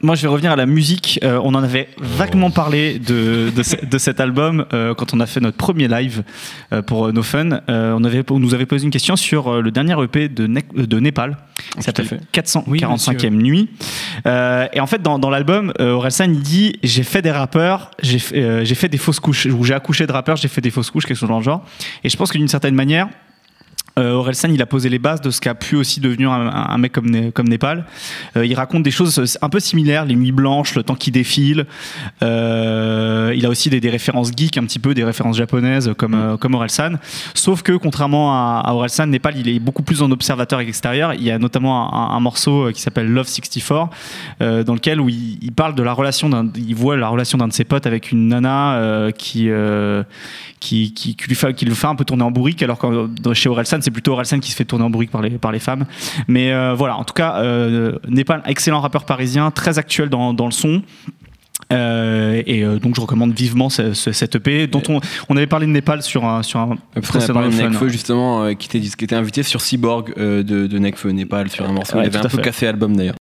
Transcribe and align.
Moi, 0.00 0.14
je 0.14 0.22
vais 0.22 0.28
revenir 0.28 0.52
à 0.52 0.56
la 0.56 0.66
musique. 0.66 1.18
Euh, 1.24 1.40
on 1.42 1.56
en 1.56 1.62
avait 1.64 1.88
vaguement 1.98 2.52
parlé 2.52 3.00
de, 3.00 3.50
de, 3.50 3.62
ce- 3.64 3.84
de 3.84 3.98
cet 3.98 4.20
album 4.20 4.64
euh, 4.72 4.94
quand 4.94 5.12
on 5.12 5.18
a 5.18 5.26
fait 5.26 5.40
notre 5.40 5.56
premier 5.56 5.88
live 5.88 6.22
euh, 6.72 6.82
pour 6.82 7.06
euh, 7.08 7.12
No 7.12 7.24
Fun. 7.24 7.62
Euh, 7.68 7.96
on, 7.98 8.04
avait, 8.04 8.22
on 8.30 8.38
nous 8.38 8.54
avait 8.54 8.64
posé 8.64 8.84
une 8.84 8.92
question 8.92 9.16
sur 9.16 9.48
euh, 9.48 9.60
le 9.60 9.72
dernier 9.72 10.00
EP 10.00 10.28
de, 10.28 10.46
Ne- 10.46 10.60
de 10.86 11.00
Népal, 11.00 11.36
qui 11.76 11.82
s'appelle 11.82 12.06
fait. 12.06 12.20
445e 12.32 13.30
Nuit. 13.30 13.70
Euh, 14.24 14.68
et 14.72 14.78
en 14.78 14.86
fait, 14.86 15.02
dans, 15.02 15.18
dans 15.18 15.30
l'album, 15.30 15.72
euh, 15.80 15.90
Orelsan, 15.94 16.26
il 16.32 16.42
dit 16.42 16.76
J'ai 16.84 17.02
fait 17.02 17.20
des 17.20 17.32
rappeurs, 17.32 17.90
j'ai 18.00 18.20
fait, 18.20 18.38
euh, 18.40 18.64
j'ai 18.64 18.76
fait 18.76 18.88
des 18.88 18.98
fausses 18.98 19.18
couches, 19.18 19.46
ou 19.46 19.64
j'ai 19.64 19.74
accouché 19.74 20.06
de 20.06 20.12
rappeurs, 20.12 20.36
j'ai 20.36 20.46
fait 20.46 20.60
des 20.60 20.70
fausses 20.70 20.92
couches, 20.92 21.06
quelque 21.06 21.16
chose 21.18 21.28
dans 21.28 21.38
le 21.38 21.44
genre. 21.44 21.64
Et 22.04 22.08
je 22.08 22.16
pense 22.16 22.30
que 22.30 22.38
d'une 22.38 22.46
certaine 22.46 22.76
manière, 22.76 23.08
Orelsan, 24.02 24.50
il 24.50 24.62
a 24.62 24.66
posé 24.66 24.88
les 24.88 24.98
bases 24.98 25.20
de 25.20 25.30
ce 25.30 25.40
qu'a 25.40 25.54
pu 25.54 25.76
aussi 25.76 26.00
devenir 26.00 26.30
un, 26.30 26.48
un 26.70 26.78
mec 26.78 26.92
comme, 26.92 27.10
Né- 27.10 27.32
comme 27.32 27.48
Népal. 27.48 27.84
Euh, 28.36 28.46
il 28.46 28.54
raconte 28.54 28.82
des 28.82 28.90
choses 28.90 29.38
un 29.40 29.48
peu 29.48 29.60
similaires, 29.60 30.04
les 30.04 30.14
nuits 30.14 30.32
blanches, 30.32 30.74
le 30.74 30.82
temps 30.82 30.94
qui 30.94 31.10
défile. 31.10 31.66
Euh, 32.22 33.32
il 33.36 33.44
a 33.46 33.48
aussi 33.48 33.70
des, 33.70 33.80
des 33.80 33.90
références 33.90 34.30
geeks, 34.36 34.56
un 34.58 34.64
petit 34.64 34.78
peu 34.78 34.94
des 34.94 35.04
références 35.04 35.36
japonaises 35.36 35.92
comme, 35.96 36.14
euh, 36.14 36.36
comme 36.36 36.54
Orelsan. 36.54 36.92
Sauf 37.34 37.62
que 37.62 37.72
contrairement 37.72 38.32
à, 38.32 38.60
à 38.64 38.72
Orelsan, 38.74 39.06
Népal, 39.06 39.36
il 39.36 39.48
est 39.48 39.58
beaucoup 39.58 39.82
plus 39.82 40.02
en 40.02 40.10
observateur 40.10 40.60
extérieur. 40.60 41.14
Il 41.14 41.22
y 41.22 41.30
a 41.30 41.38
notamment 41.38 41.92
un, 41.94 42.16
un 42.16 42.20
morceau 42.20 42.68
euh, 42.68 42.72
qui 42.72 42.80
s'appelle 42.80 43.08
Love 43.10 43.28
64, 43.28 43.90
euh, 44.42 44.64
dans 44.64 44.74
lequel 44.74 45.00
où 45.00 45.08
il, 45.08 45.38
il 45.42 45.52
parle 45.52 45.74
de 45.74 45.82
la 45.82 45.92
relation 45.92 46.28
d'un, 46.28 46.48
il 46.56 46.74
voit 46.74 46.96
la 46.96 47.08
relation 47.08 47.38
d'un 47.38 47.48
de 47.48 47.52
ses 47.52 47.64
potes 47.64 47.86
avec 47.86 48.12
une 48.12 48.28
nana 48.28 48.74
euh, 48.74 49.10
qui, 49.10 49.48
euh, 49.48 50.02
qui, 50.60 50.92
qui, 50.92 51.16
qui 51.16 51.28
lui 51.28 51.34
fait, 51.34 51.54
qui 51.54 51.64
le 51.64 51.74
fait 51.74 51.86
un 51.86 51.94
peu 51.94 52.04
tourner 52.04 52.24
en 52.24 52.30
bourrique, 52.30 52.62
alors 52.62 52.78
que 52.78 53.08
chez 53.34 53.48
Orelsan, 53.48 53.80
c'est 53.88 53.92
plutôt 53.92 54.12
Orelsan 54.12 54.38
qui 54.40 54.50
se 54.50 54.56
fait 54.56 54.64
tourner 54.66 54.84
en 54.84 54.90
bourrique 54.90 55.10
par 55.10 55.22
les, 55.22 55.30
par 55.30 55.50
les 55.50 55.58
femmes. 55.58 55.86
Mais 56.28 56.52
euh, 56.52 56.74
voilà, 56.74 56.96
en 56.96 57.04
tout 57.04 57.14
cas, 57.14 57.36
euh, 57.38 57.92
Népal, 58.08 58.42
excellent 58.46 58.80
rappeur 58.80 59.04
parisien, 59.04 59.50
très 59.50 59.78
actuel 59.78 60.10
dans, 60.10 60.34
dans 60.34 60.44
le 60.46 60.52
son. 60.52 60.82
Euh, 61.70 62.42
et 62.46 62.64
euh, 62.64 62.78
donc 62.78 62.94
je 62.96 63.00
recommande 63.02 63.32
vivement 63.34 63.68
ce, 63.68 63.92
ce- 63.92 64.12
cette 64.12 64.36
EP 64.36 64.66
dont 64.68 64.82
on, 64.88 65.00
on 65.28 65.36
avait 65.36 65.46
parlé 65.46 65.66
de 65.66 65.70
Népal 65.72 66.02
sur 66.02 66.24
un, 66.24 66.42
sur 66.42 66.60
un 66.60 66.76
précédent. 67.02 67.40
Nekfeu 67.72 67.88
justement, 67.88 68.44
euh, 68.44 68.54
qui, 68.54 68.68
était, 68.68 68.80
qui 68.88 69.04
était 69.04 69.14
invité 69.16 69.42
sur 69.42 69.60
Cyborg 69.60 70.14
de, 70.16 70.42
de 70.42 70.78
Nekfeu 70.78 71.10
Népal 71.10 71.50
sur 71.50 71.66
un 71.68 71.72
morceau. 71.72 71.96
Ouais, 71.98 72.04
il 72.04 72.06
avait 72.06 72.18
un 72.18 72.22
peu 72.22 72.28
fait. 72.38 72.42
cassé 72.42 72.64
l'album 72.66 72.96
d'ailleurs. 72.96 73.16